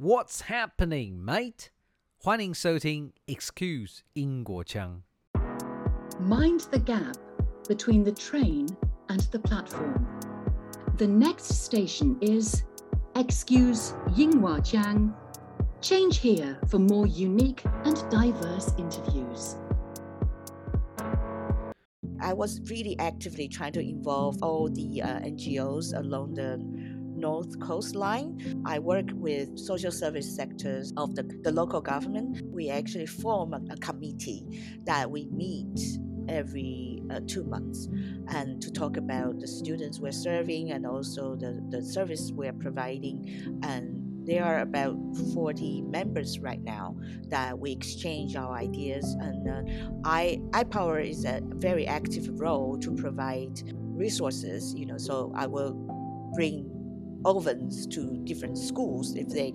[0.00, 1.69] What's happening, mate?
[2.17, 5.03] 欢迎收听 Excuse 英国腔。
[6.19, 7.17] Mind the gap
[7.67, 8.67] between the train
[9.09, 10.07] and the platform.
[10.97, 12.63] The next station is
[13.15, 15.13] Excuse Yinghua Jiang.
[15.81, 19.57] Change here for more unique and diverse interviews.
[22.19, 26.59] I was really actively trying to involve all the uh, NGOs along the
[27.21, 28.63] north coastline.
[28.65, 32.41] I work with social service sectors of the, the local government.
[32.45, 34.43] We actually form a, a committee
[34.83, 35.79] that we meet
[36.27, 37.87] every uh, two months
[38.29, 43.59] and to talk about the students we're serving and also the, the service we're providing
[43.63, 44.95] and there are about
[45.33, 46.95] 40 members right now
[47.27, 49.61] that we exchange our ideas and uh,
[50.05, 55.73] I iPower is a very active role to provide resources you know so I will
[56.35, 56.70] bring
[57.25, 59.53] ovens to different schools if they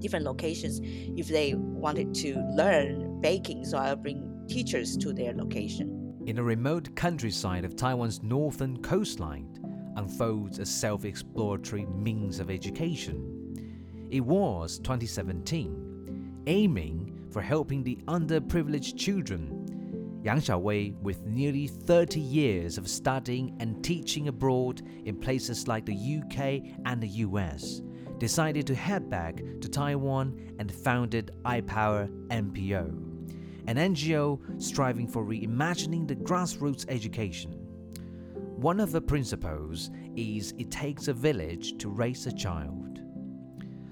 [0.00, 0.80] different locations
[1.16, 6.42] if they wanted to learn baking so I'll bring teachers to their location In a
[6.42, 9.48] remote countryside of Taiwan's northern coastline
[9.96, 14.06] unfolds a self exploratory means of education.
[14.10, 19.61] It was 2017, aiming for helping the underprivileged children.
[20.22, 25.92] Yang Xiaowei, with nearly 30 years of studying and teaching abroad in places like the
[25.92, 27.82] UK and the US,
[28.18, 32.84] decided to head back to Taiwan and founded iPower NPO,
[33.66, 37.50] an NGO striving for reimagining the grassroots education.
[38.54, 43.00] One of the principles is it takes a village to raise a child.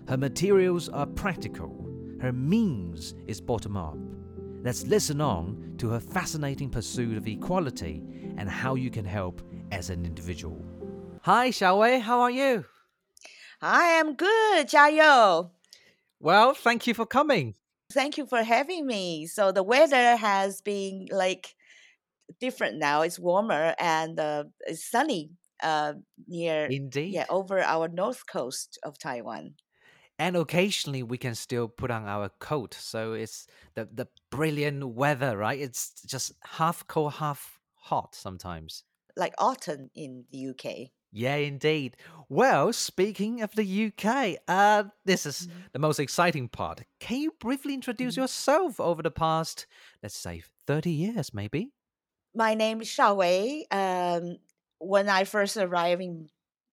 [0.09, 1.89] Her materials are practical,
[2.21, 3.99] her means is bottom up.
[4.63, 8.03] Let's listen on to her fascinating pursuit of equality
[8.37, 9.41] and how you can help
[9.73, 10.61] as an individual.
[11.23, 12.65] Hi, Xiaowei, how are you?
[13.63, 15.51] I am good 加油
[16.19, 17.55] Well, thank you for coming.
[17.93, 19.27] Thank you for having me.
[19.27, 21.55] So the weather has been like
[22.39, 23.03] different now.
[23.03, 25.31] It's warmer and uh, it's sunny
[25.63, 25.95] uh,
[26.29, 27.13] near Indeed.
[27.15, 29.55] yeah over our north coast of Taiwan.
[30.21, 32.75] And occasionally we can still put on our coat.
[32.75, 35.59] So it's the, the brilliant weather, right?
[35.59, 38.85] It's just half cold, half hot sometimes.
[39.17, 40.91] Like autumn in the UK.
[41.13, 41.97] Yeah, indeed.
[42.29, 45.61] Well, speaking of the UK, uh, this is Mm-hmm.
[45.73, 46.83] the most exciting part.
[47.01, 49.67] Can you briefly introduce yourself over the past,
[50.03, 51.73] let's say, 30 years, maybe?
[52.35, 53.67] My name is Wei.
[53.71, 54.39] Um,
[54.79, 56.29] when I first arrived in,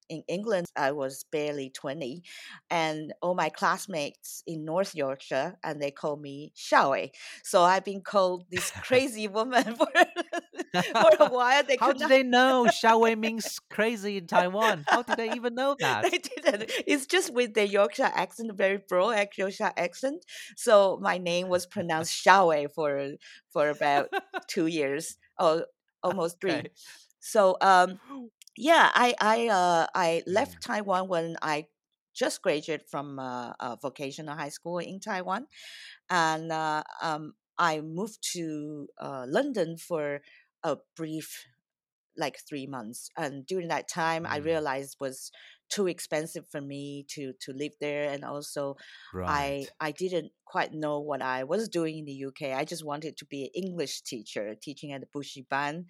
[0.09, 2.23] in England, I was barely 20,
[2.69, 7.11] and all my classmates in North Yorkshire, and they call me Shao Wei.
[7.43, 11.63] So I've been called this crazy woman for, for a while.
[11.63, 14.85] They How did not- they know Xiaowei means crazy in Taiwan?
[14.87, 16.03] How did they even know that?
[16.03, 16.71] they didn't.
[16.85, 20.25] It's just with the Yorkshire accent, very broad Yorkshire accent.
[20.55, 23.11] So my name was pronounced Xiaowei for
[23.49, 24.09] for about
[24.47, 25.65] two years, or
[26.03, 26.63] almost three.
[27.19, 27.99] So um,
[28.57, 30.51] yeah, I I uh, I Mm.
[30.51, 31.67] left Taiwan when I
[32.13, 35.47] just graduated from uh, vocational high school in Taiwan,
[36.09, 40.21] and uh, um, I moved to uh, London for
[40.63, 41.45] a brief,
[42.17, 43.09] like three months.
[43.17, 44.37] And during that time, I Mm.
[44.37, 45.31] realized was
[45.69, 48.77] too expensive for me to to live there, and also
[49.11, 49.57] Right.
[49.61, 52.53] I I didn't quite know what I was doing in the UK.
[52.53, 55.87] I just wanted to be an English teacher, teaching at the Bushi Ban,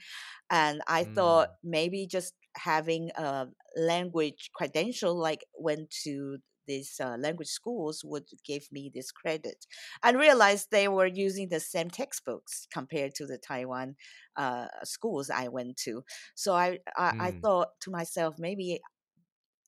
[0.50, 3.48] and I thought maybe just having a
[3.78, 9.66] language credential, like went to these uh, language schools, would give me this credit.
[10.04, 13.96] And realized they were using the same textbooks compared to the Taiwan
[14.36, 16.04] uh, schools I went to.
[16.36, 17.42] So I I, I Mm.
[17.42, 18.82] thought to myself maybe.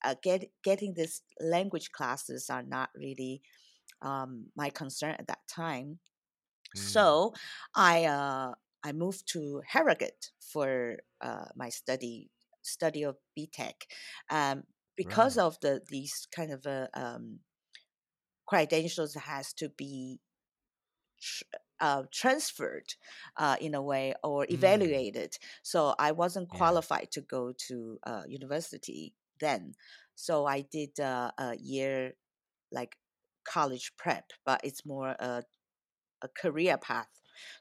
[0.03, 3.41] Uh, get, getting these language classes are not really
[4.01, 5.99] um, my concern at that time.
[6.75, 7.09] Mm.
[7.09, 7.33] So
[7.75, 12.31] I uh, I moved to Harrogate for uh, my study
[12.61, 13.87] study of BTEC
[14.29, 14.63] um,
[14.95, 15.39] because Right.
[15.39, 17.41] of the these kind of uh, um,
[18.45, 20.21] credentials has to be
[21.21, 21.43] tr-
[21.79, 22.95] uh, transferred
[23.37, 24.89] uh, in a way or Mm.
[24.89, 25.37] evaluated.
[25.63, 26.79] So I wasn't Yeah.
[26.79, 29.73] qualified to go to uh, university then.
[30.15, 32.15] So I did uh, a year
[32.71, 32.97] like
[33.45, 35.43] college prep, but it's more a,
[36.21, 37.09] a career path.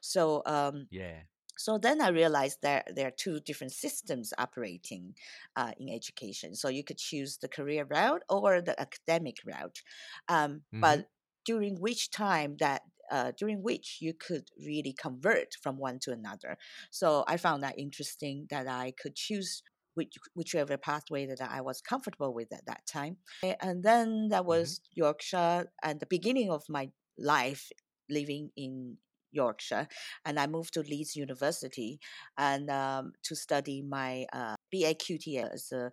[0.01, 1.23] So um, Yeah.
[1.59, 5.15] So then I realized that there are two different systems operating
[5.55, 6.55] uh, in education.
[6.55, 9.81] So you could choose the career route or the academic route,
[10.27, 10.79] um, Mhm.
[10.81, 11.09] but
[11.45, 16.57] during which time that uh, during which you could really convert from one to another.
[16.91, 19.63] So I found that interesting that I could choose
[19.95, 23.17] which, whichever pathway that I was comfortable with at that time.
[23.61, 24.69] And then that Mm-hmm.
[24.69, 27.71] was Yorkshire and the beginning of my life
[28.09, 28.97] living in
[29.31, 29.87] Yorkshire,
[30.25, 31.99] and I moved to Leeds University
[32.37, 35.91] and um, to study my uh, BAQT as a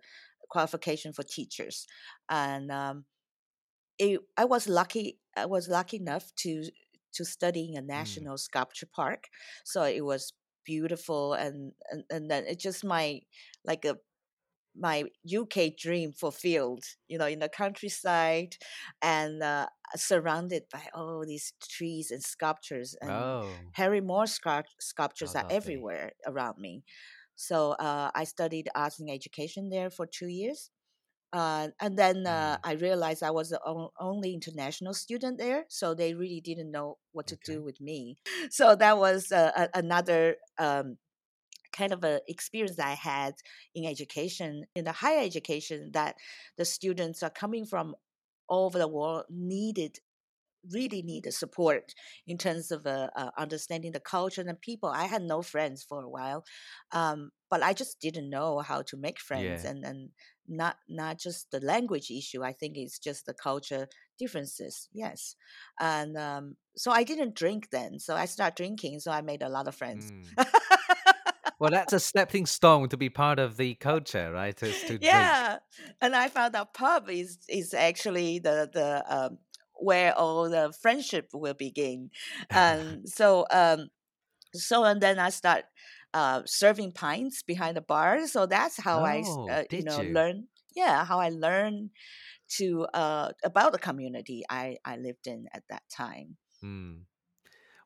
[0.49, 1.85] qualification for teachers,
[2.29, 3.05] and um,
[3.99, 5.19] it, I was lucky.
[5.35, 6.69] I was lucky enough to
[7.13, 8.27] to study in a Mm.
[8.27, 9.29] national sculpture park,
[9.65, 10.33] so it was
[10.65, 13.21] beautiful, and and, and then it just my
[13.65, 13.97] like a
[14.79, 18.55] my UK dream fulfilled, you know, in the countryside
[19.01, 22.95] and uh, surrounded by all these trees and sculptures.
[23.01, 26.83] And Oh, Henry Moore sculpt- sculptures how are everywhere around me.
[27.35, 30.69] So uh, I studied arts and education there for two years.
[31.33, 32.59] Uh, and then uh, Mm.
[32.63, 36.97] I realized I was the on- only international student there, so they really didn't know
[37.11, 37.53] what to Okay.
[37.53, 38.17] do with me.
[38.49, 40.97] So that was uh, a- another um,
[41.77, 43.33] kind of a experience I had
[43.75, 46.15] in education, in the higher education, that
[46.57, 47.95] the students are coming from
[48.49, 49.99] all over the world needed
[50.73, 51.93] really needed support
[52.27, 54.89] in terms of uh, uh, understanding the culture and people.
[54.89, 56.43] I had no friends for a while,
[56.91, 59.71] um, but I just didn't know how to make friends, Yeah.
[59.71, 60.09] and and
[60.47, 62.43] not not just the language issue.
[62.43, 63.87] I think it's just the culture
[64.19, 64.89] differences.
[64.93, 65.35] Yes,
[65.79, 67.99] and um, so I didn't drink then.
[67.99, 68.99] So I started drinking.
[68.99, 70.11] So I made a lot of friends.
[70.11, 70.47] Mm.
[71.59, 74.55] Well, that's a stepping stone to be part of the culture, right?
[74.57, 75.39] To drink.
[75.39, 75.59] yeah
[76.01, 79.37] and i found out pub is is actually the the um
[79.79, 82.09] where all the friendship will begin
[82.53, 83.87] and so um
[84.53, 85.65] so and then i start
[86.13, 90.03] uh serving pints behind the bar so that's how Oh, uh, you know you?
[90.03, 91.91] learn yeah how i learned
[92.49, 97.05] to uh about the community i i lived in at that time Mm.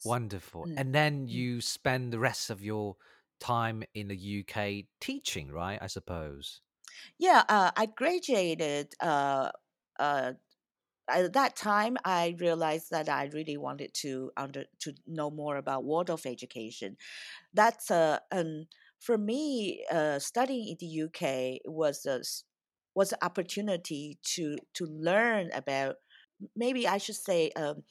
[0.03, 0.67] Wonderful.
[0.67, 1.29] mm, And then mm.
[1.29, 2.97] you spend the rest of your
[3.41, 5.79] time in the UK teaching, right?
[5.81, 6.61] I suppose.
[7.17, 9.49] yeah uh, i graduated uh
[9.99, 10.33] uh
[11.09, 15.83] at that time i realized that i really wanted to under to know more about
[15.83, 16.95] waldorf education
[17.53, 18.67] that's uh um
[18.99, 22.21] for me uh studying in the uk was a
[22.95, 25.95] was an opportunity to to learn about
[26.55, 27.83] maybe i should say um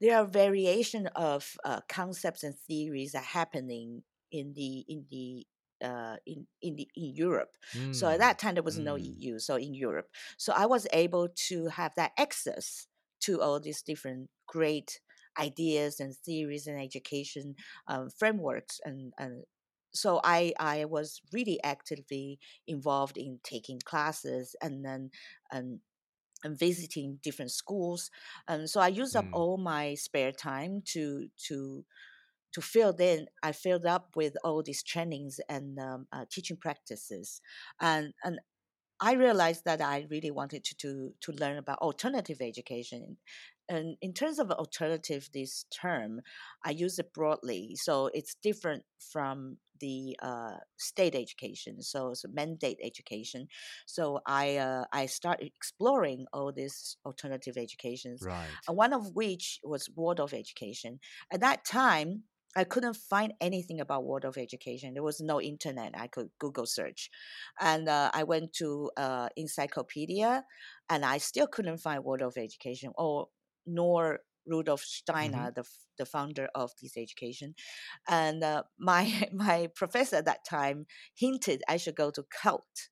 [0.00, 4.02] there are variation of uh, concepts and theories are happening
[4.32, 5.46] in the in the
[5.84, 7.56] uh, in in the in Europe.
[7.90, 8.20] So at Mm.
[8.20, 9.16] that time there was no Mm.
[9.24, 10.10] EU, so in Europe.
[10.38, 12.88] So I was able to have that access
[13.20, 15.00] to all these different great
[15.38, 17.56] ideas and theories and education
[17.86, 19.44] um, frameworks and and
[19.94, 25.10] so I I was really actively involved in taking classes and then
[25.50, 25.80] and
[26.44, 28.10] and visiting different schools
[28.48, 29.32] and so i used up Mm.
[29.32, 31.84] all my spare time to to
[32.52, 37.40] to fill in i filled up with all these trainings and um, uh, teaching practices.
[37.80, 38.40] And and
[39.00, 43.18] i realized that i really wanted to to, to learn about alternative education.
[43.68, 46.20] And in terms of alternative this term
[46.64, 47.76] i use it broadly.
[47.76, 51.82] So it's different from the uh, state education.
[51.82, 53.48] So it's a mandate education.
[53.86, 58.48] So i uh, i started exploring all these alternative educations Right.
[58.68, 61.00] one of which was Waldorf education.
[61.32, 62.24] At that time,
[62.56, 64.94] I couldn't find anything about Waldorf education.
[64.94, 65.92] There was no internet.
[65.96, 67.10] I could Google search,
[67.60, 70.44] and uh, I went to uh, encyclopedia,
[70.88, 73.28] and I still couldn't find Waldorf education or
[73.66, 75.64] nor Rudolf Steiner, hmm the
[75.98, 77.54] the founder of this education.
[78.08, 82.88] And uh, my my professor at that time hinted I should go to CULT.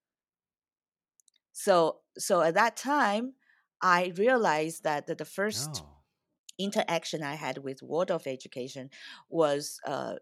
[1.52, 3.34] So so at that time,
[3.80, 5.99] I realized that the, the first Oh.
[6.62, 8.90] Interaction I had with Waldorf education
[9.30, 10.14] was uh,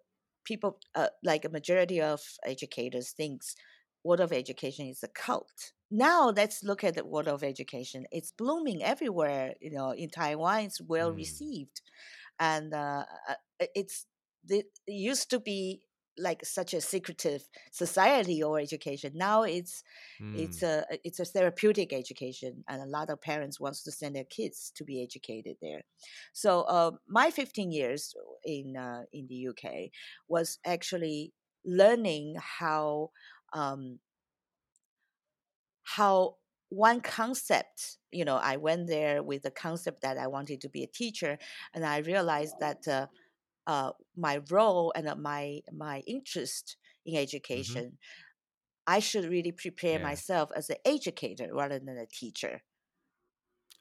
[0.44, 3.54] people uh, like a majority of educators thinks
[4.04, 5.72] Waldorf education is a cult.
[5.90, 8.06] Now let's look at the Waldorf education.
[8.12, 9.54] It's blooming everywhere.
[9.60, 11.16] You know, in Taiwan, it's well Mm.
[11.16, 11.82] received,
[12.40, 13.34] and uh, uh,
[13.74, 14.06] it's
[14.48, 15.82] it used to be
[16.18, 19.12] like such a secretive society or education.
[19.14, 19.82] Now it's
[20.32, 20.62] it's Mm.
[20.62, 24.70] a it's a therapeutic education and a lot of parents wants to send their kids
[24.74, 25.80] to be educated there
[26.34, 29.90] so uh, my 15 years in uh, in the uk
[30.28, 31.32] was actually
[31.64, 33.10] learning how
[33.54, 33.98] um,
[35.82, 36.36] how
[36.70, 40.82] one concept you know i went there with the concept that i wanted to be
[40.82, 41.38] a teacher
[41.72, 43.06] and i realized that uh,
[43.68, 47.16] uh, my role and uh, my my interest in
[47.54, 47.98] hmm education
[48.88, 50.00] I should really prepare Yeah.
[50.00, 52.62] myself as an educator rather than a teacher.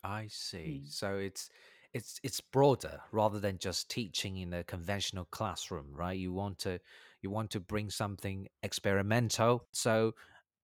[0.04, 0.82] I see.
[0.82, 0.88] Mm.
[0.88, 1.50] So it's
[1.94, 6.18] it's it's broader rather than just teaching in a conventional classroom, right?
[6.18, 6.80] You want to
[7.22, 9.68] you want to bring something experimental.
[9.74, 10.14] So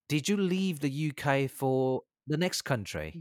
[0.08, 3.20] Did you leave the UK for the next country?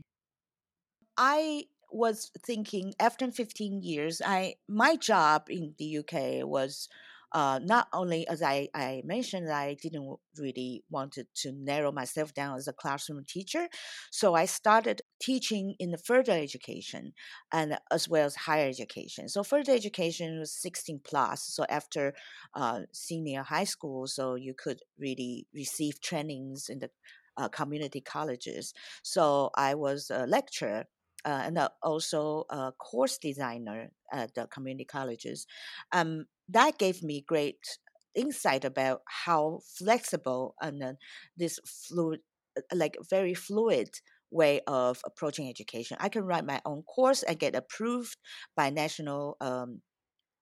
[1.17, 6.89] I was thinking after 15 years, I my job in the UK was
[7.33, 12.57] uh, not only as I, I mentioned, I didn't really wanted to narrow myself down
[12.57, 13.67] as a classroom teacher,
[14.11, 17.13] so I started teaching in the further education
[17.51, 19.29] and as well as higher education.
[19.29, 21.43] So further education was 16 plus.
[21.43, 22.13] So after
[22.55, 26.89] uh, senior high school, so you could really receive trainings in the
[27.37, 28.73] uh, community colleges.
[29.01, 30.85] So I was a lecturer
[31.25, 35.47] uh, and uh, also a course designer at the community colleges.
[35.91, 37.79] Um, that gave me great
[38.15, 40.93] insight about how flexible and uh,
[41.37, 42.19] this fluid,
[42.57, 43.89] uh, like very fluid
[44.31, 45.97] way of approaching education.
[45.99, 48.17] I can write my own course and get approved
[48.55, 49.81] by national um,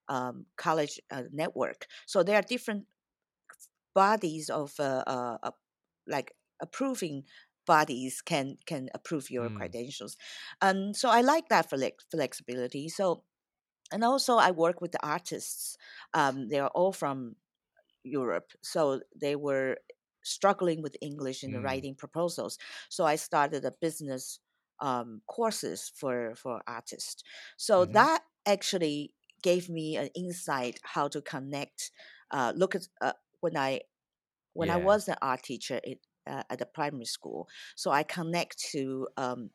[0.10, 1.86] um, college uh, network.
[2.08, 2.86] So there are different
[3.94, 5.52] bodies of uh, uh,
[6.08, 7.24] like approving
[7.75, 9.60] bodies can can approve your Mm.
[9.60, 10.13] credentials.
[10.66, 12.90] Um, so I like that flex- flexibility.
[12.90, 13.24] So,
[13.94, 15.78] and also I work with the artists.
[16.13, 17.38] Um, they are all from
[18.04, 19.78] Europe, so they were
[20.24, 21.62] struggling with English in the Mm.
[21.62, 22.58] writing proposals.
[22.90, 24.40] So I started a business
[24.80, 27.24] um, courses for for artists.
[27.58, 28.01] So Mhm.
[28.01, 29.13] that actually
[29.44, 31.92] gave me an insight how to connect.
[32.32, 33.82] Uh, look at uh, when I
[34.54, 37.48] when I was an art teacher it, uh, at the primary school.
[37.75, 39.51] So I connect to um,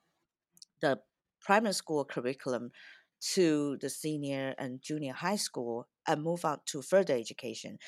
[0.80, 1.00] the
[1.40, 2.70] primary school curriculum
[3.20, 7.78] to the senior and junior high school and move on to further education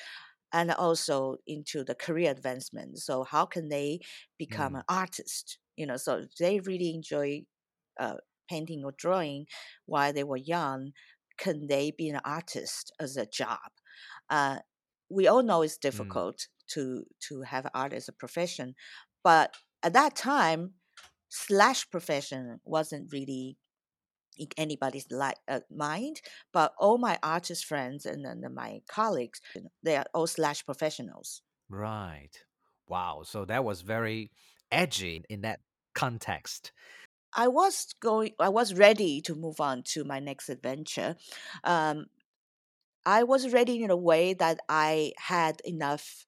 [0.53, 2.99] and also into the career advancement.
[2.99, 4.01] So how can they
[4.37, 4.77] become Mm.
[4.77, 5.59] an artist?
[5.77, 7.45] You know, so they really enjoy
[7.99, 8.17] uh,
[8.49, 9.47] painting or drawing
[9.85, 10.93] while they were young.
[11.37, 13.59] Can they be an artist as a job?
[14.29, 14.59] Uh,
[15.09, 16.19] we all know it's Mm.
[16.19, 18.75] difficult to to have art as a profession,
[19.23, 20.75] but at that time,
[21.29, 23.57] slash profession wasn't really
[24.37, 26.21] in anybody's li- uh, mind.
[26.53, 29.41] But all my artist friends and, and my colleagues,
[29.83, 31.41] they are all slash professionals.
[31.69, 32.45] Right.
[32.87, 33.23] Wow.
[33.23, 34.31] So that was very
[34.71, 35.61] edgy in that
[35.93, 36.71] context.
[37.33, 38.33] I was going.
[38.39, 41.15] I was ready to move on to my next adventure.
[41.63, 42.07] Um,
[43.05, 46.25] I was ready in a way that I had enough.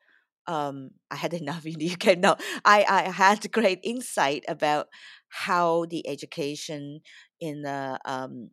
[0.48, 2.16] Um, I had enough in the UK.
[2.16, 2.36] No,
[2.66, 4.88] I, I had great insight about
[5.30, 7.02] how the education
[7.40, 8.52] in the um,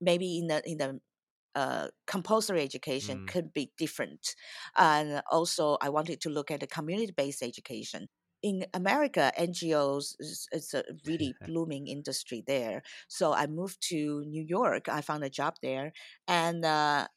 [0.00, 1.00] maybe in the in the
[1.54, 3.28] uh, compulsory education Mm.
[3.28, 4.34] could be different,
[4.76, 8.08] and also I wanted to look at the community-based education.
[8.44, 12.82] In America, NGOs is, is a really blooming industry there.
[13.08, 14.88] So I moved to New York.
[14.88, 15.92] I found a job there,
[16.28, 17.08] and uh,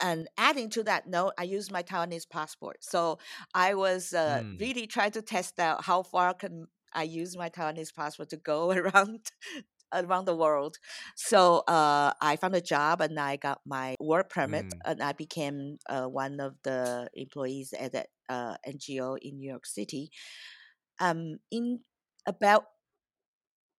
[0.00, 2.84] and adding to that note, I used my Taiwanese passport.
[2.84, 3.18] So
[3.54, 4.58] I was uh, Mm.
[4.58, 8.70] really trying to test out how far can I use my Taiwanese passport to go
[8.80, 9.30] around
[9.94, 10.78] around the world.
[11.16, 14.82] So uh, I found a job and I got my work permit Mm.
[14.84, 19.66] and I became uh, one of the employees at that uh, NGO in New York
[19.66, 20.10] City.
[21.00, 21.80] Um, in
[22.26, 22.64] about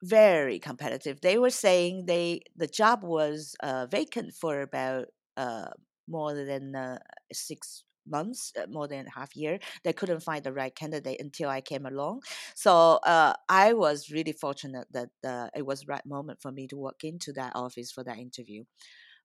[0.03, 1.19] very competitive.
[1.21, 5.69] They were saying they the job was uh, vacant for about uh,
[6.07, 6.99] more than uh,
[7.33, 9.59] six months, uh, more than half year.
[9.83, 12.21] They couldn't find the right candidate until I came along.
[12.55, 16.77] So uh, I was really fortunate that uh, it was right moment for me to
[16.77, 18.63] walk into that office for that interview.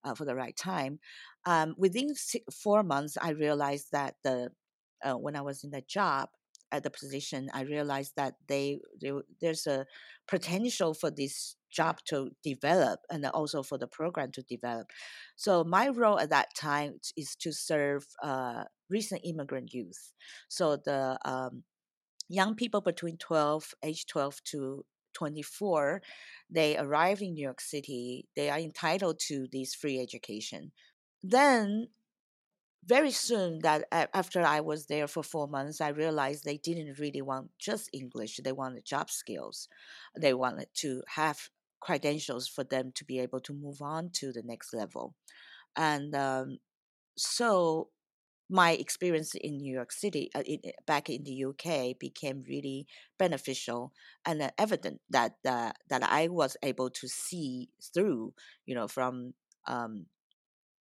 [0.04, 0.98] Uh, for the right time,
[1.46, 4.50] um, within six, four months, I realized that the
[5.04, 6.28] uh, when I was in that job
[6.73, 9.87] at the position, I realized that they, they there's a
[10.26, 14.87] potential for this job to develop and also for the program to develop.
[15.37, 20.12] So my role at that time is to serve uh, recent immigrant youth.
[20.49, 21.64] So the um,
[22.28, 24.84] young people between 12, age 12 to
[25.14, 26.02] 24,
[26.50, 28.26] they arrive in New York City.
[28.37, 30.73] They are entitled to this free education.
[31.23, 31.88] Then
[32.86, 37.22] very soon that after I was there for four months, I realized they didn't really
[37.22, 38.40] want just English.
[38.42, 39.68] They wanted job skills.
[40.18, 41.48] They wanted to have
[41.80, 45.14] credentials for them to be able to move on to the next level.
[45.76, 46.58] And um,
[47.16, 47.88] so
[48.50, 52.86] my experience in New York City, uh, in, back in the UK, became really
[53.18, 53.92] beneficial
[54.26, 58.34] and uh, evident that uh, that I was able to see through,
[58.66, 59.34] you know, from
[59.66, 60.06] um,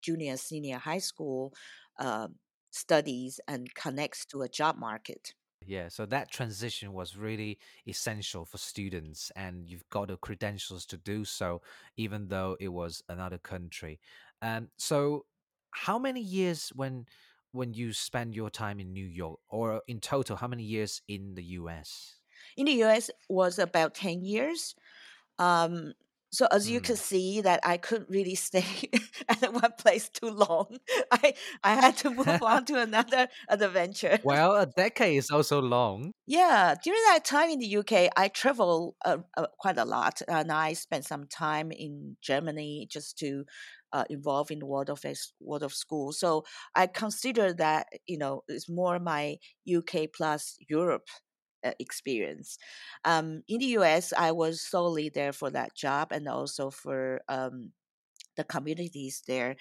[0.01, 1.53] junior, senior high school
[1.99, 2.39] um
[2.71, 5.33] studies and connects to a job market.
[5.65, 7.57] Yeah, so that transition was really
[7.87, 11.61] essential for students, and you've got the credentials to do so,
[11.95, 14.01] even though it was another country.
[14.41, 15.25] Um, so,
[15.71, 17.07] how many years when
[17.51, 21.35] when you spend your time in New York, or in total, how many years in
[21.35, 22.19] the US?
[22.57, 24.75] In the US was about 10 years.
[25.39, 25.93] Um,
[26.33, 26.97] so as you can Mm.
[26.97, 28.65] see that I couldn't really stay
[29.29, 30.77] at one place too long.
[31.11, 34.19] I I had to move on to another adventure.
[34.23, 36.13] well, a decade is also long.
[36.25, 40.51] Yeah, during that time in the UK, I traveled uh, uh, quite a lot, and
[40.53, 43.43] I spent some time in Germany just to
[43.91, 45.03] uh, involve in the Waldorf
[45.41, 46.13] world of school.
[46.13, 51.09] So I consider that you know it's more my UK plus Europe
[51.79, 52.57] experience.
[53.05, 57.73] Um, in the US, I was solely there for that job and also for um,
[58.35, 59.55] the communities there.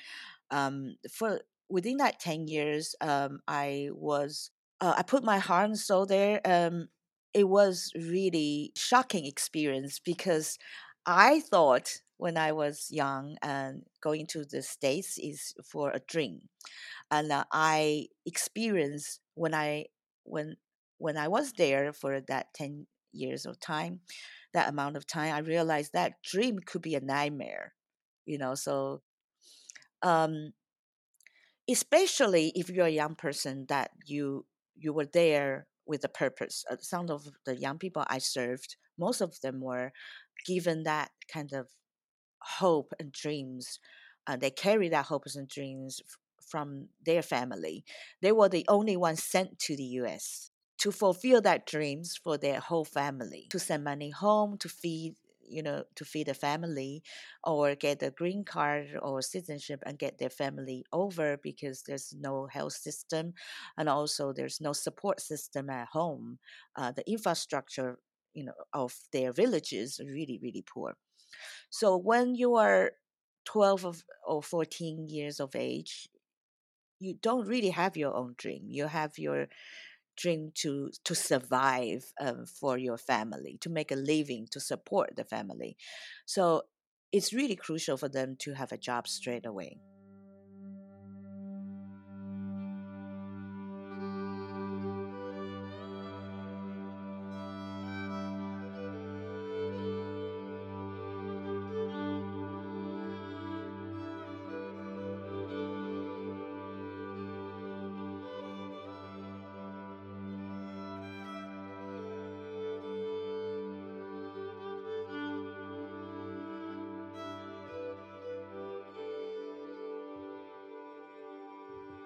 [0.50, 5.78] Um, for within that ten years, um, I was uh, I put my heart and
[5.78, 6.40] soul there.
[6.44, 6.88] Um,
[7.34, 10.58] it was really shocking experience because
[11.06, 16.48] I thought when I was young and going to the states is for a dream,
[17.10, 19.86] and uh, I experienced when I
[20.24, 20.56] when
[21.02, 24.00] when I was there for that ten years of time,
[24.54, 27.74] that amount of time, I realized that dream could be a nightmare.
[28.26, 29.02] You know, so
[30.02, 30.52] um,
[31.70, 36.64] especially if you're a young person that you you were there with a purpose.
[36.70, 39.92] Uh, some of the young people I served, most of them were
[40.46, 41.68] given that kind of
[42.60, 43.80] hope and dreams.
[44.28, 47.84] Uh, they carry that hopes and dreams f- from their family.
[48.22, 50.51] They were the only ones sent to the U.S.
[50.82, 55.62] to fulfill that dreams for their whole family, to send money home, to feed you
[55.62, 57.02] know to feed a family
[57.44, 62.46] or get a green card or citizenship and get their family over because there's no
[62.46, 63.34] health system
[63.76, 66.38] and also there's no support system at home.
[66.76, 67.98] Uh, the infrastructure
[68.34, 70.96] you know of their villages really really poor.
[71.70, 72.92] So when you are
[73.44, 76.08] 12 or 14 years of age
[77.00, 78.64] you don't really have your own dream.
[78.68, 79.48] You have your
[80.16, 85.24] dream to to survive um, for your family to make a living to support the
[85.24, 85.76] family.
[86.26, 86.62] So
[87.12, 89.78] it's really crucial for them to have a job straight away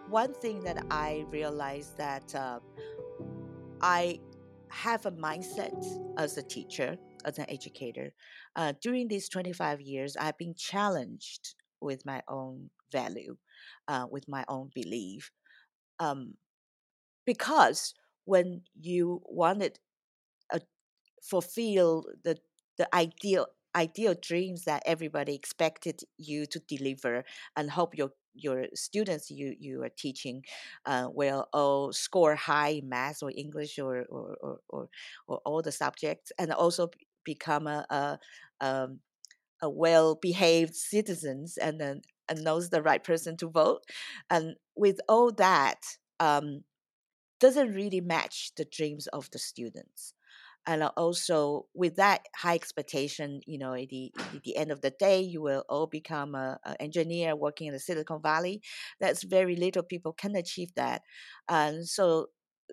[0.09, 2.61] one thing that I realized that uh,
[3.81, 4.21] I
[4.71, 8.13] have a mindset as a teacher, as an educator.
[8.55, 13.37] Uh, during these 25 years, I've been challenged with my own value,
[13.89, 15.31] uh, with my own belief.
[15.99, 16.35] Um,
[17.25, 19.79] because when you wanted
[20.53, 20.61] a
[21.23, 22.39] fulfill the
[22.79, 27.25] the ideal ideal dreams that everybody expected you to deliver
[27.57, 30.45] and hope your your students you you are teaching
[30.87, 34.89] uh, will all score high in math or English or or, or, or,
[35.27, 36.91] or all the subjects and also
[37.25, 38.19] become a a,
[38.61, 39.01] um,
[39.63, 43.85] a well behaved citizens and then and knows the right person to vote.
[44.31, 45.81] And with all that
[46.21, 46.65] um,
[47.41, 50.15] doesn't really match the dreams of the students
[50.67, 54.81] and uh, also with that high expectation you know at the, at the end of
[54.81, 58.61] the day you will all become a, a engineer working in the silicon valley
[59.01, 61.03] that's very little people can achieve that.
[61.49, 62.27] And so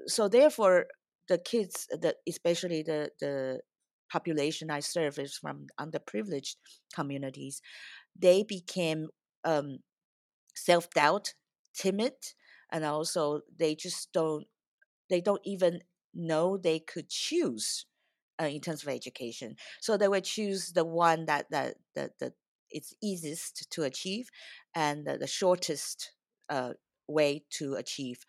[0.07, 0.87] so therefore
[1.29, 3.59] the kids the especially the the
[4.11, 6.55] population i serve is from underprivileged
[6.93, 7.61] communities
[8.17, 9.07] they became
[9.43, 9.79] um,
[10.55, 11.33] self-doubt
[11.73, 12.13] timid
[12.71, 14.45] and also they just don't
[15.09, 15.79] they don't even
[16.13, 17.85] know they could choose
[18.41, 19.55] uh, in terms of education.
[19.79, 22.33] So they would choose the one that that that, that
[22.69, 24.29] it's easiest to achieve
[24.75, 26.11] and the, the shortest
[26.49, 26.73] uh,
[27.07, 28.25] way to achieve.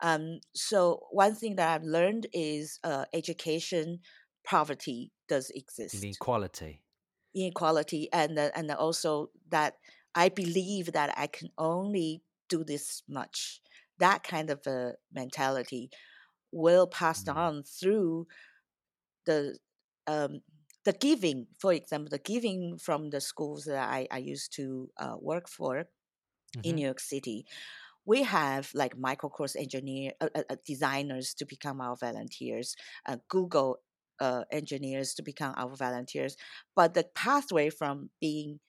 [0.00, 4.00] Um, so one thing that I've learned is uh, education
[4.44, 6.82] poverty does exist Inequality.
[7.34, 9.74] inequality and and also that
[10.14, 13.60] I believe that I can only do this much.
[13.98, 15.90] That kind of a mentality
[16.54, 18.28] will pass on through
[19.26, 19.58] the
[20.06, 20.40] um,
[20.84, 21.46] the giving.
[21.58, 25.86] For example, the giving from the schools that I, I used to uh, work for
[26.62, 26.76] in Mhm.
[26.76, 27.46] New York City.
[28.06, 33.78] We have like Microsoft engineer uh, uh, uh, designers to become our volunteers, uh, Google
[34.20, 36.36] uh, engineers to become our volunteers.
[36.76, 38.60] But the pathway from being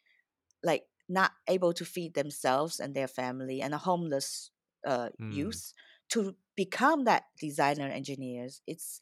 [0.63, 4.51] like not able to feed themselves and their family and a homeless
[4.85, 5.59] uh, Mm.
[5.59, 5.73] youth
[6.09, 8.61] to become that designer engineers.
[8.67, 8.99] It's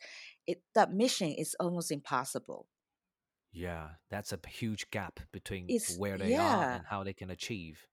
[0.47, 2.67] it that mission is almost impossible.
[3.53, 7.87] Yeah, that's a huge gap between It's where they are and how they can achieve.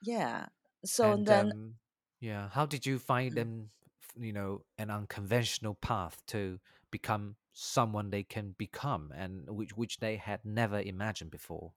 [0.00, 0.46] yeah.
[0.84, 1.78] So And then, um,
[2.20, 3.70] yeah, how did you find mm, them,
[4.16, 10.16] you know, an unconventional path to become someone they can become and which which they
[10.16, 11.74] had never imagined before?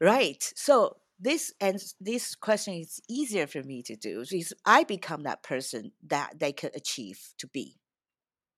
[0.00, 0.42] right.
[0.56, 4.20] So this and this question is easier for me to do.
[4.20, 7.80] Is I become that person that they could achieve to be.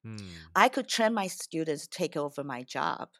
[0.02, 3.12] Hmm, I could train my students to take over my job.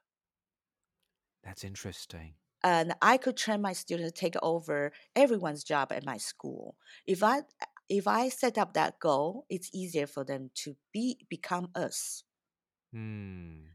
[1.43, 2.35] that's interesting.
[2.63, 6.77] and I could train my students to take over everyone's job at my school.
[7.07, 7.43] If I
[7.89, 12.25] if I set up that goal, it's easier for them to be become us.
[12.93, 13.69] Hmm,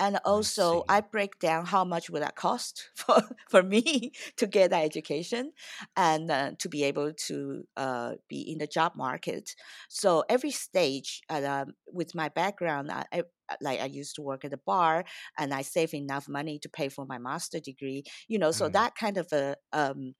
[0.00, 1.02] And also, I see.
[1.02, 5.52] break down how much will that cost for, for me to get that education
[5.96, 9.54] and uh, to be able to uh, be in the job market.
[9.90, 13.24] So every stage, uh, um, with my background, I, I,
[13.60, 15.04] like I used to work at a bar,
[15.38, 18.04] and I save enough money to pay for my master degree.
[18.28, 20.14] You know, so Hmm, that kind of a um,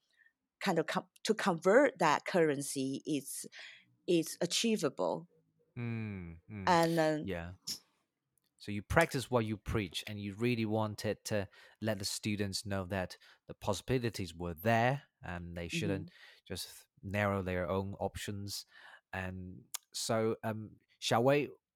[0.60, 3.46] kind of com- to convert that currency is
[4.08, 5.28] is achievable.
[5.76, 6.66] hmm, hmm.
[6.66, 7.52] And Yeah.
[8.60, 11.48] So you practice what you preach, and you really wanted to
[11.80, 13.16] let the students know that
[13.48, 16.10] the possibilities were there, and they shouldn't
[16.46, 16.68] just
[17.02, 18.66] narrow their own options.
[19.12, 21.22] And so, um, shall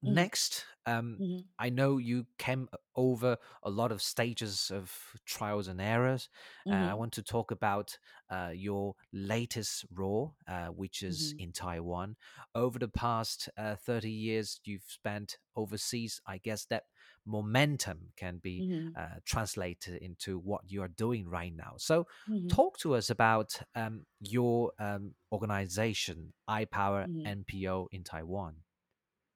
[0.05, 0.67] mhm, next?
[0.87, 4.93] Um, mhm, I know you came over a lot of stages of
[5.25, 6.29] trials and errors.
[6.69, 7.97] Uh, I mhm, want to talk about
[8.29, 12.17] uh, your latest role, uh, which is mhm, in Taiwan.
[12.57, 16.83] Over the past uh, 30 years you've spent overseas i guess that
[17.25, 21.75] momentum can be mhm, uh, translated into what you are doing right now.
[21.79, 22.07] So
[22.49, 28.57] talk to us about um, your um, organization ipower npo in taiwan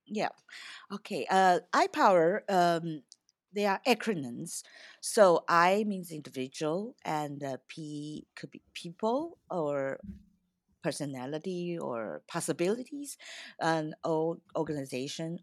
[0.08, 0.30] Yeah.
[0.92, 1.26] Okay.
[1.30, 2.40] Uh, iPower.
[2.50, 3.02] Um,
[3.52, 4.62] they are acronyms.
[5.00, 10.00] So I means individual, and uh, P could be people or
[10.82, 13.16] personality or possibilities,
[13.60, 15.40] and O organization.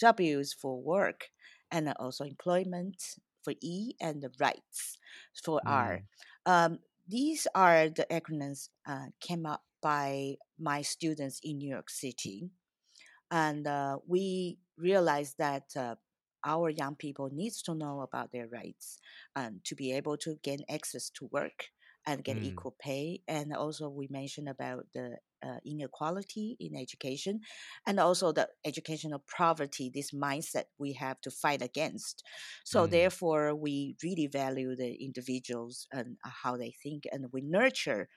[0.00, 1.30] W is for work,
[1.70, 4.98] and also employment for E, and the rights
[5.44, 6.00] for R.
[6.00, 6.06] mm,
[6.46, 12.50] Um, these are the acronyms uh, came up by my students in New York City
[13.32, 15.96] and uh, we realized that uh,
[16.46, 18.98] our young people needs to know about their rights
[19.36, 21.70] and to be able to gain access to work
[22.06, 27.40] and get mm, equal pay and also we mentioned about the uh, inequality in education
[27.86, 32.24] and also the educational poverty this mindset we have to fight against.
[32.64, 37.42] So mm, therefore we really value the individuals and uh, how they think and we
[37.42, 38.08] nurture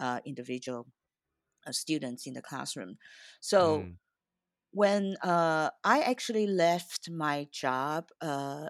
[0.00, 0.86] uh, individual
[1.66, 2.98] uh, students in the classroom.
[3.40, 3.96] So mm,
[4.74, 8.68] when uh, I actually left my job uh,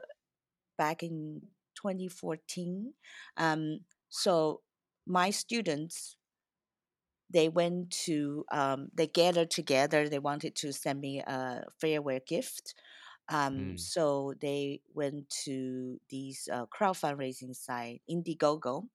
[0.79, 1.43] back in
[1.77, 2.95] 2014,
[3.37, 4.63] um, so
[5.07, 6.17] my students
[7.31, 10.09] they went to um, they gathered together.
[10.09, 12.75] They wanted to send me a farewell gift.
[13.29, 18.89] Um, mm, so they went to these uh, crowd fundraising site Indiegogo,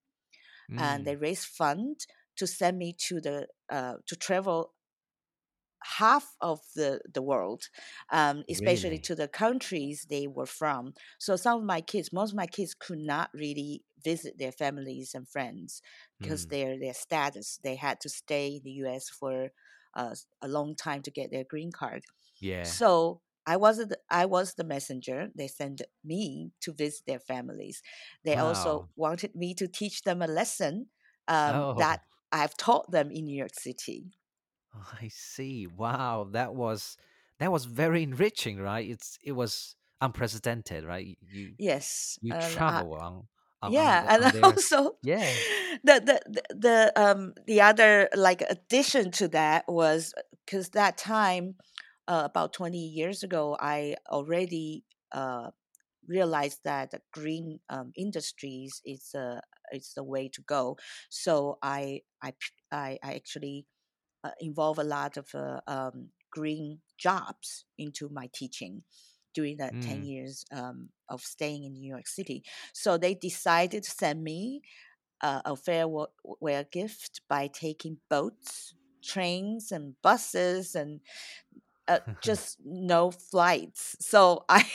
[0.76, 4.72] and they mm, raised fund to send me to the uh, to travel
[5.82, 7.68] half of the, the world,
[8.10, 10.94] um, especially really to the countries they were from.
[11.18, 15.14] So some of my kids, most of my kids could not really visit their families
[15.14, 15.82] and friends
[16.20, 17.58] because mm, their their status.
[17.62, 19.08] They had to stay in the U.S.
[19.08, 19.50] for
[19.94, 22.04] uh, a long time to get their green card.
[22.40, 25.30] yeah So I was the, I was the messenger.
[25.34, 27.82] They sent me to visit their families.
[28.24, 30.88] They also wanted me to teach them a lesson
[31.28, 34.12] um, that oh I've taught them in New York City.
[35.02, 35.66] I see.
[35.66, 36.96] Wow that was
[37.38, 38.88] that was very enriching right?
[38.88, 41.18] It's it was unprecedented right?
[41.22, 43.28] You Yes, you and I, travel on
[43.62, 45.40] on on, yeah, the, and on also yeah.
[45.84, 50.14] the the the um the other like addition to that was
[50.46, 51.56] because that time
[52.08, 55.50] uh, about 20 years ago i already uh
[56.08, 59.40] realized that green um, industries is uh,
[59.72, 60.76] is the way to go.
[61.10, 62.34] So I I
[62.72, 63.79] I actually uh,
[64.40, 68.82] involve a lot of uh, um, green jobs into my teaching
[69.34, 72.42] during that 10 mm, years um, of staying in New York City.
[72.72, 74.62] So they decided to send me
[75.20, 76.08] uh, a farewell
[76.70, 81.00] gift by taking boats, trains, and buses and
[81.88, 83.96] uh, just no flights.
[84.00, 84.66] So I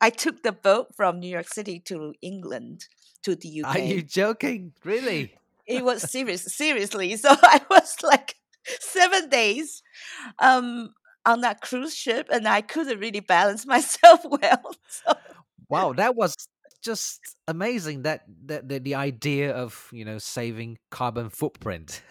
[0.00, 2.86] I took the boat from New York City to England
[3.22, 3.72] to the UK.
[3.72, 5.34] are you joking really
[5.66, 7.16] It was serious, seriously.
[7.16, 8.36] So I was like,
[8.80, 9.82] seven days
[10.38, 10.94] um,
[11.26, 14.76] on that cruise ship, and I couldn't really balance myself well.
[14.88, 15.14] So.
[15.68, 16.36] Wow, that was
[16.82, 18.02] just amazing.
[18.02, 22.02] That, that the, the idea of you know saving carbon footprint.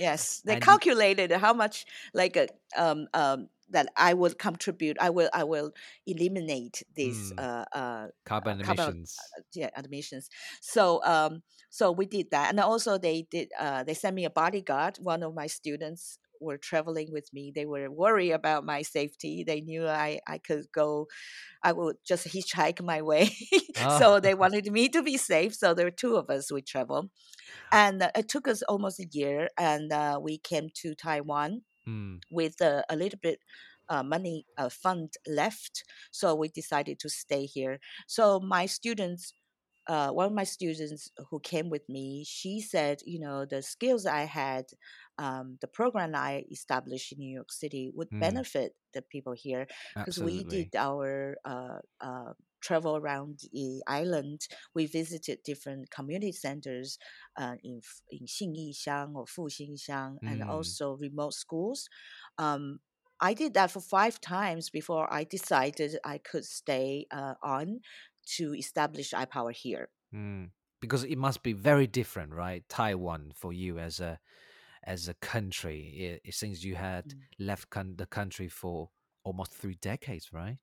[0.00, 4.96] yes, they And- calculated how much like a um um that I will contribute.
[5.00, 5.72] I will I will
[6.06, 7.42] eliminate these Mm.
[7.42, 9.16] uh uh carbon carbon- emissions.
[9.54, 10.28] yeah admissions
[10.60, 14.30] so um so we did that and also they did uh they sent me a
[14.30, 19.44] bodyguard one of my students were traveling with me they were worried about my safety
[19.46, 21.06] they knew i i could go
[21.62, 23.30] i would just hitchhike my way
[23.88, 24.34] so they Ah.
[24.34, 27.10] wanted me to be safe so there were two of us we traveled
[27.72, 32.22] and uh, it took us almost a year and uh, we came to taiwan Mm,
[32.30, 33.40] with uh, a little bit
[33.88, 37.78] uh, money uh, fund left so we decided to stay here
[38.08, 39.34] so my students
[39.86, 44.06] uh, one of my students who came with me she said you know the skills
[44.06, 44.64] i had
[45.18, 48.18] um, the program i established in new york city would Mm.
[48.18, 49.66] benefit the people here
[50.00, 54.40] because we did our uh, uh, travel around the island.
[54.74, 56.96] We visited different community centers
[57.36, 60.44] uh, in in Xingyixiang or Fuxingxiang, and Mm.
[60.44, 61.88] also remote schools.
[62.38, 62.80] Um,
[63.20, 67.80] I did that for five times before I decided I could stay uh, on
[68.26, 69.90] to establish iPower here.
[70.14, 70.50] Mm.
[70.80, 72.68] Because it must be very different, right?
[72.68, 74.20] Taiwan for you as a
[74.84, 75.88] as a country.
[75.96, 77.22] It, it seems you had Mm.
[77.38, 78.90] left con- the country for
[79.24, 80.58] almost three decades, right?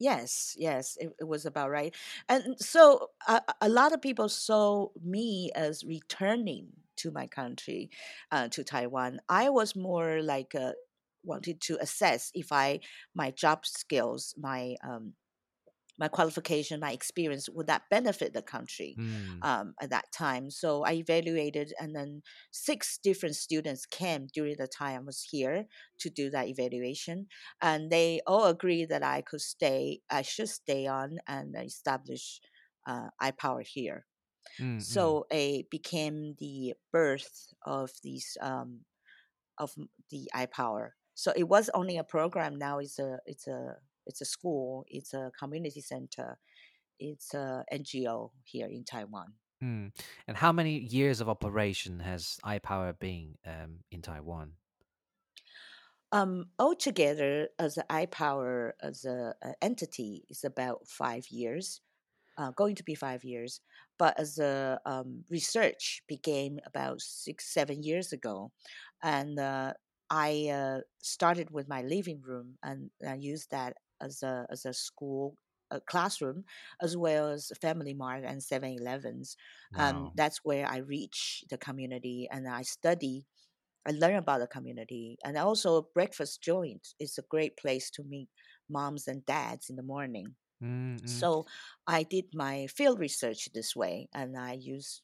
[0.00, 1.94] Yes, yes, it, it was about right.
[2.28, 7.90] And so a, a lot of people saw me as returning to my country,
[8.30, 9.20] uh, to Taiwan.
[9.28, 10.72] I was more like uh,
[11.22, 12.80] wanted to assess if I
[13.14, 15.14] my job skills, my um,
[15.98, 19.38] my qualification, my experience would that benefit the country Mm.
[19.42, 20.50] um, at that time.
[20.50, 25.66] So I evaluated, and then six different students came during the time I was here
[26.00, 27.28] to do that evaluation,
[27.60, 32.40] and they all agreed that I could stay, I should stay on and establish
[32.86, 34.06] uh, iPower here.
[34.60, 34.82] Mm, mm.
[34.82, 38.84] So it became the birth of these um,
[39.58, 39.74] of
[40.10, 40.90] the iPower.
[41.14, 42.56] So it was only a program.
[42.56, 44.84] Now it's a it's a it's a school.
[44.88, 46.38] It's a community center.
[46.98, 49.34] It's a NGO here in Taiwan.
[49.62, 49.92] Mm.
[50.26, 54.52] And how many years of operation has iPower been um, in Taiwan?
[56.12, 61.80] Um, altogether, as an iPower as a, a entity, is about five years,
[62.38, 63.60] uh, going to be five years.
[63.98, 68.52] But as a um, research began about six, seven years ago,
[69.02, 69.72] and uh,
[70.10, 74.72] I uh, started with my living room and I used that as a as a
[74.74, 75.36] school.
[75.70, 76.44] A classroom
[76.80, 79.34] as well as Family Mart and 7 Elevens.
[79.76, 80.14] And Wow.
[80.14, 83.26] that's where I reach the community and I study
[83.86, 85.18] I learn about the community.
[85.24, 88.30] And also, breakfast joint is a great place to meet
[88.68, 90.36] moms and dads in the morning.
[90.60, 91.24] Mm, mm.
[91.24, 91.46] So
[91.86, 95.02] I did my field research this way, and I used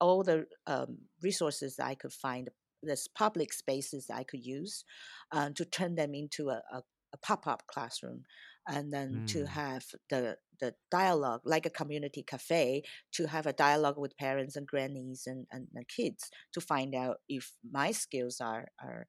[0.00, 2.50] all the um, resources I could find,
[2.82, 4.84] this public spaces I could use,
[5.32, 6.82] uh, to turn them into a, a,
[7.14, 8.24] a pop-up classroom,
[8.68, 9.48] and then to Mm.
[9.48, 14.66] have the the dialogue like a community cafe to have a dialogue with parents and
[14.68, 19.08] grannies and, and, and kids to find out if my skills are are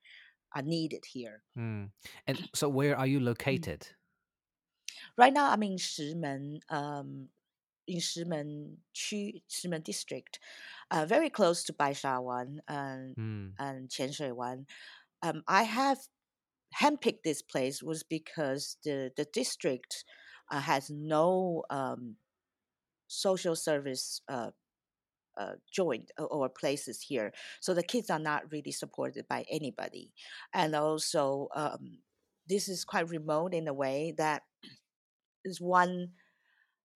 [0.55, 1.43] are needed here.
[1.57, 1.91] Mm.
[2.27, 3.95] And so, where are you located?
[5.17, 7.29] Right now, I'm in Shimen, um,
[7.87, 10.39] in Shimen 区, Shimen district,
[10.91, 13.57] uh, very close to Baishawan and Mm.
[13.59, 14.65] and Qianshui
[15.23, 15.99] Um, I have
[16.81, 20.03] handpicked this place was because the the district
[20.51, 22.15] uh, has no um,
[23.07, 24.51] social service uh,
[25.37, 30.13] uh, joint or, places here, so the kids are not really supported by anybody,
[30.53, 31.99] and also um,
[32.47, 34.43] this is quite remote in a way that
[35.43, 36.09] is one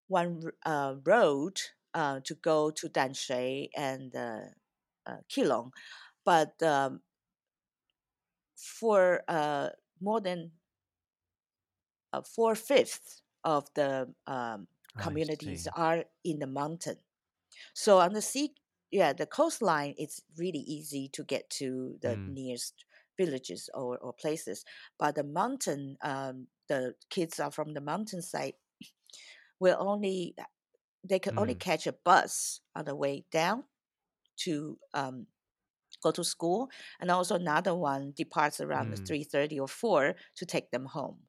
[0.08, 1.60] one uh, road
[1.94, 4.40] uh, to go to Danshui and uh,
[5.06, 5.62] uh,
[6.24, 7.00] but um,
[8.58, 10.52] for uh, more than
[12.12, 14.68] uh, four fifths of the um,
[14.98, 16.96] communities are in the mountain.
[17.74, 18.54] So on the sea,
[18.90, 22.26] yeah, the coastline it's really easy to get to the Mm.
[22.26, 22.84] nearest
[23.18, 24.64] villages or, or places.
[24.98, 28.54] But the mountain, um, the kids are from the mountainside
[29.60, 30.34] will only
[31.04, 31.56] they can only Mm.
[31.56, 33.64] catch a bus on the way down
[34.38, 35.26] to um,
[36.02, 39.06] go to school, and also another one departs around Mm.
[39.06, 41.26] three thirty or four to take them home.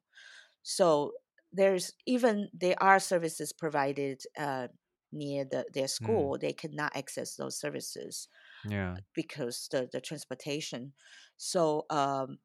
[0.62, 1.12] So
[1.52, 4.68] there's even there are services provided uh,
[5.12, 6.30] near the, their Mm.
[6.30, 8.28] school, they cannot access those services
[8.64, 9.00] Yeah.
[9.14, 10.94] because the, the transportation.
[11.36, 12.38] So um,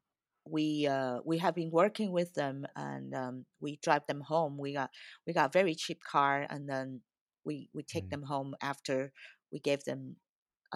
[0.44, 4.58] we uh, we have been working with them and um, we drive them home.
[4.58, 4.90] We got
[5.26, 7.02] we got very cheap car and then
[7.44, 8.10] we we take Mm.
[8.10, 9.12] them home after
[9.52, 10.16] we gave them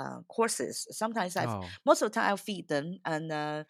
[0.00, 0.86] uh, courses.
[0.90, 1.74] Sometimes I Oh.
[1.86, 3.32] most of the time I'll feed them and.
[3.32, 3.64] Uh,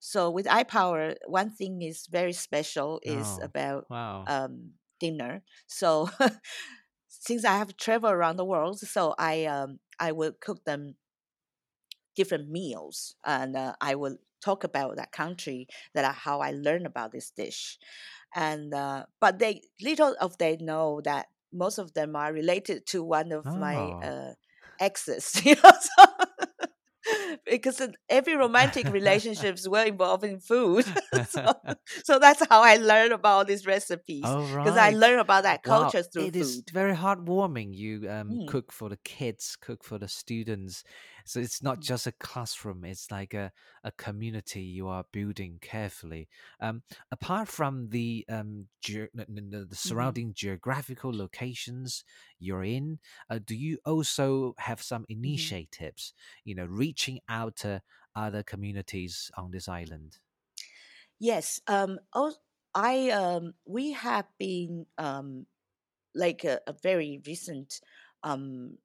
[0.00, 3.50] so with iPower, one thing is very special is Oh.
[3.50, 4.28] about Wow.
[4.28, 5.42] um, dinner.
[5.66, 6.08] So
[7.08, 10.96] since I have traveled around the world, so I um, I will cook them
[12.14, 16.86] different meals, and uh, I will talk about that country that I, how I learned
[16.86, 17.78] about this dish,
[18.34, 23.02] and uh, but they little of they know that most of them are related to
[23.04, 24.04] one of my Oh.
[24.04, 24.32] uh,
[24.80, 25.72] exes, you know.
[25.96, 26.04] So
[27.46, 30.84] because every romantic relationships were involved in food,
[31.24, 31.52] so,
[32.04, 34.90] so that's how I learned about these recipes oh because I right.
[34.90, 36.72] learned about that Wow, culture through it is food.
[36.72, 37.74] very heartwarming.
[37.74, 38.46] You um, Mm.
[38.46, 40.84] cook for the kids, cook for the students.
[41.28, 41.82] So it's not Mm.
[41.82, 43.52] just a classroom; it's like a,
[43.84, 46.28] a community you are building carefully.
[46.60, 50.12] Um, apart from the um, ge- the Mhm.
[50.12, 52.04] surrounding geographical locations
[52.38, 52.98] you're in,
[53.30, 56.14] uh, do you also have some initiatives?
[56.44, 57.82] You know, reaching out to
[58.14, 60.18] other communities on this island.
[61.18, 61.60] Yes.
[61.66, 61.98] Um.
[62.14, 62.34] Oh,
[62.74, 63.54] I um.
[63.66, 65.46] We have been um
[66.14, 67.80] like a, a very recent
[68.22, 68.78] um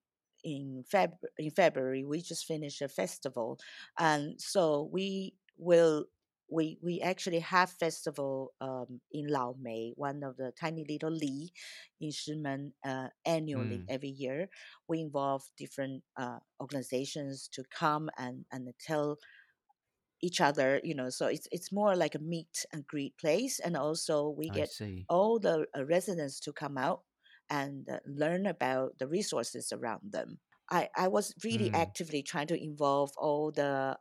[0.44, 3.60] in Feb in February we just finished a festival
[3.98, 6.06] and so we will
[6.50, 11.52] we we actually have festival um in Lao Mei one of the tiny little Li
[12.00, 14.50] in Shimen uh, annually Mm, every year
[14.88, 19.18] we involve different uh, organizations to come and and tell
[20.22, 23.76] each other you know so it's it's more like a meet and greet place and
[23.76, 25.10] also we I get see.
[25.10, 27.04] all the uh, residents to come out
[27.60, 30.30] and uh, learn about the resources around them.
[30.72, 33.98] I i was really Mm, actively trying to involve all the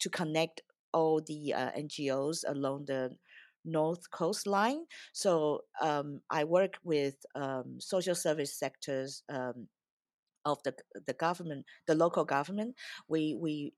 [0.00, 0.62] to connect
[0.92, 3.16] all the uh, ngos along the
[3.64, 4.86] north coastline.
[5.12, 9.68] So um, i work with um, social service sectors um,
[10.44, 10.74] of the
[11.06, 12.76] the government, the local government,
[13.08, 13.74] we we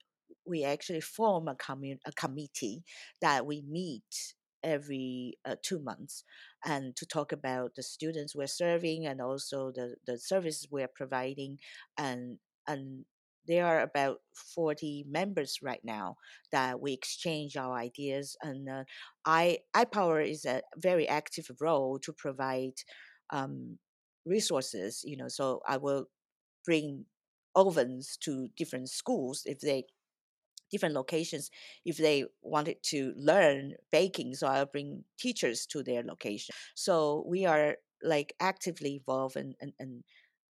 [0.46, 2.84] we actually form a commun a committee
[3.20, 6.24] that we meet every uh, two months
[6.64, 11.58] and to talk about the students we're serving and also the the services we're providing
[11.98, 13.04] and and
[13.48, 14.18] there are about
[14.54, 16.16] 40 members right now
[16.52, 18.84] that we exchange our ideas and uh,
[19.26, 22.74] i ipower is a very active role to provide
[23.30, 23.78] um,
[24.24, 26.06] resources you know so i will
[26.64, 27.04] bring
[27.54, 29.84] ovens to different schools if they
[30.72, 31.50] different locations
[31.84, 36.52] if they wanted to learn baking so i'll bring teachers to their location.
[36.74, 40.02] So we are like actively involved and and, and,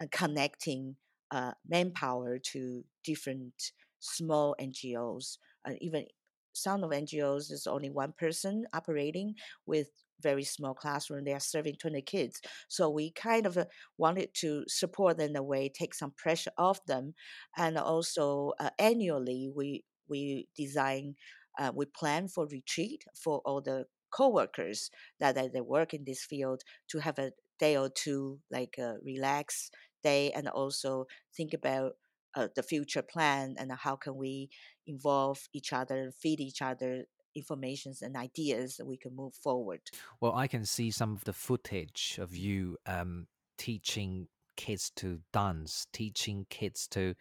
[0.00, 0.96] and connecting
[1.30, 3.54] uh, manpower to different
[4.00, 6.06] small ngos uh, even
[6.54, 9.34] some of ngos is only one person operating
[9.66, 9.88] with
[10.22, 12.40] very small classroom they are serving 20 kids.
[12.68, 13.64] So we kind of uh,
[13.98, 17.14] wanted to support them in a way take some pressure off them
[17.56, 21.14] and also uh, annually we we design
[21.58, 24.90] uh, we plan for retreat for all the co-workers
[25.20, 28.94] that, that they work in this field to have a day or two like a
[29.04, 29.70] relax
[30.02, 31.92] day and also think about
[32.36, 34.48] uh, the future plan and how can we
[34.86, 39.80] involve each other feed each other informations and ideas that we can move forward.
[40.20, 43.26] Well, I can see some of the footage of you um,
[43.58, 47.14] teaching kids to dance, teaching kids to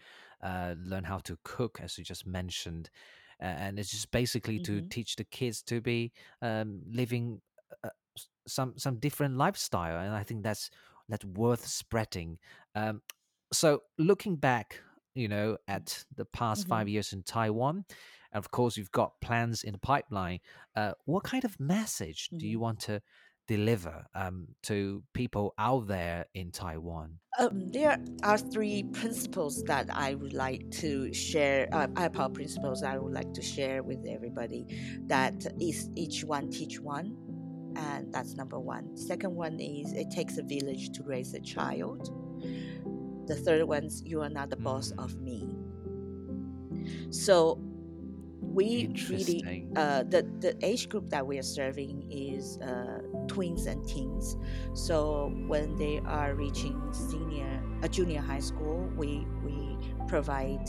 [0.44, 2.90] uh, learn how to cook, as you just mentioned.
[3.42, 7.42] Uh, and it's just basically to hmm teach the kids to be um, living
[7.84, 7.90] uh,
[8.48, 10.70] some some different lifestyle, and I think that's
[11.10, 12.40] that's worth spreading.
[12.76, 13.02] Um,
[13.52, 14.82] so looking back,
[15.16, 17.86] you know, at the past hmm five years in Taiwan,
[18.32, 20.40] and of course you've got plans in the pipeline.
[20.76, 23.02] Uh, what kind of message do hmm you want to
[23.48, 27.20] deliver um, to people out there in Taiwan?
[27.40, 31.68] Um, there are three principles that I would like to share.
[31.72, 34.66] Uh, iPower principles I would like to share with everybody.
[35.08, 37.18] That is each one teach one,
[37.76, 38.96] and that's number one.
[38.96, 42.10] Second one is it takes a village to raise a child.
[43.28, 45.50] The third one's you are not the boss Mm, of me.
[47.10, 47.60] So
[48.52, 53.88] we really uh, the the age group that we are serving is uh, twins and
[53.88, 54.38] teens.
[54.74, 59.78] So when they are reaching senior, a junior high school, we we
[60.08, 60.68] provide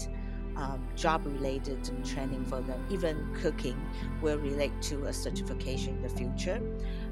[0.57, 2.85] um, job related training for them.
[2.91, 3.81] Even cooking
[4.23, 6.61] will relate to a certification in the future,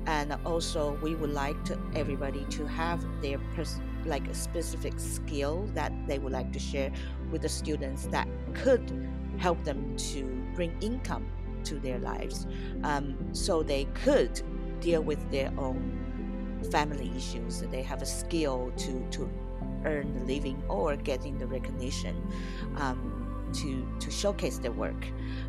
[0.07, 5.69] and also we would like to everybody to have their pers- like a specific skill
[5.75, 6.93] that they would like to share
[7.31, 9.09] with the students that could
[9.39, 11.27] help them to bring income
[11.65, 12.47] to their lives
[12.85, 14.43] um, so they could
[14.81, 15.99] deal with their own
[16.71, 19.29] family issues they have a skill to, to
[19.85, 22.17] earn the living or getting the recognition
[22.77, 23.23] um,
[23.53, 25.07] to, to showcase their work.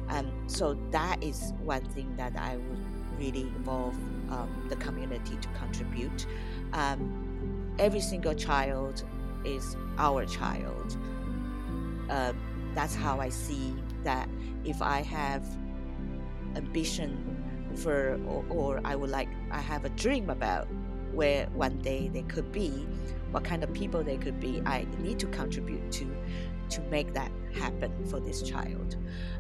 [0.10, 2.86] Um, so that is one thing that i would
[3.18, 3.96] really involve
[4.30, 6.26] um, the community to contribute.
[6.74, 9.04] Um, every single child
[9.46, 10.98] is our child.
[12.10, 12.34] Uh,
[12.74, 14.30] that's how I see that
[14.66, 15.46] if I have
[16.56, 17.38] ambition
[17.76, 20.68] for or, or I would like I have a dream about
[21.14, 22.88] where one day they could be,
[23.32, 26.08] what kind of people they could be, I need to contribute to
[26.70, 28.98] to make that happen for this child.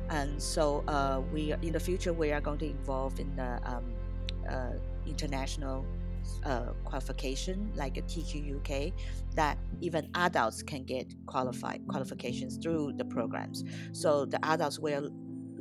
[0.10, 3.84] And so uh, we in the future we are going to involve in the um,
[4.50, 4.74] uh,
[5.08, 5.86] international
[6.46, 8.94] uh, qualification like a TQ UK
[9.36, 13.64] that even adults can get qualified qualifications through the programs.
[13.92, 15.12] So the adults will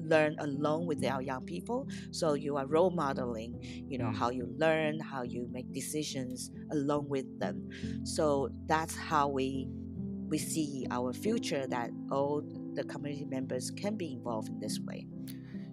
[0.04, 1.88] learn along with our young people.
[2.10, 3.58] So you are role modeling,
[3.88, 7.68] you know, how you learn, how you make decisions along with them.
[8.04, 9.68] So that's how we
[10.28, 12.42] we see our future that all
[12.72, 15.06] the community members can be involved in this way.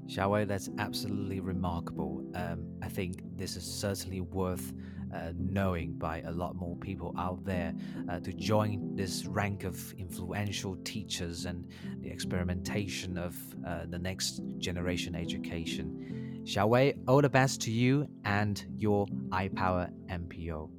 [0.09, 2.25] Xiaowei, that's absolutely remarkable.
[2.33, 4.73] Um, I think this is certainly worth
[5.13, 7.73] uh, knowing by a lot more people out there
[8.09, 11.67] uh, to join this rank of influential teachers and
[12.01, 13.35] the experimentation of
[13.67, 16.41] uh, the next generation education.
[16.43, 20.69] Xiaowei, all the best to you and your iPower NPO.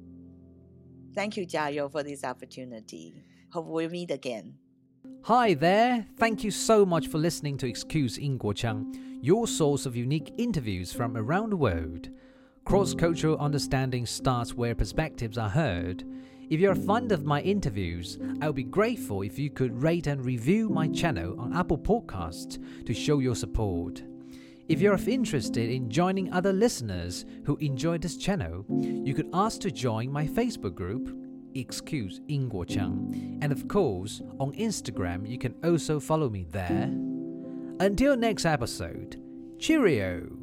[1.15, 3.13] Thank you, Jiayou, for this opportunity.
[3.51, 4.55] Hope we meet again.
[5.23, 6.05] Hi there.
[6.17, 9.10] Thank you so much for listening to Excuse 英国腔。
[9.21, 12.09] your source of unique interviews from around the world.
[12.65, 16.03] Cross cultural understanding starts where perspectives are heard.
[16.49, 20.07] If you're a fan of my interviews, I would be grateful if you could rate
[20.07, 24.03] and review my channel on Apple Podcasts to show your support.
[24.67, 29.71] If you're interested in joining other listeners who enjoy this channel, you could ask to
[29.71, 31.15] join my Facebook group,
[31.53, 33.37] Excuse Inguo Chang.
[33.41, 36.89] And of course, on Instagram, you can also follow me there.
[37.81, 39.19] Until next episode,
[39.57, 40.40] cheerio!